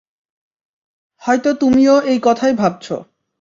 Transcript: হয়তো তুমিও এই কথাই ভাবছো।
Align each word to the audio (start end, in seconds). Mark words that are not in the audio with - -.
হয়তো 1.21 1.49
তুমিও 1.53 1.95
এই 2.03 2.19
কথাই 2.21 2.53
ভাবছো। 2.53 2.95